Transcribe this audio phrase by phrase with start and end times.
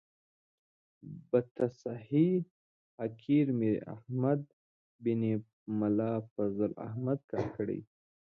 [1.29, 2.35] بتصحیح
[2.99, 4.41] حقیر میر احمد
[5.03, 5.21] بن
[5.79, 7.79] ملا فضل احمد کاکړي.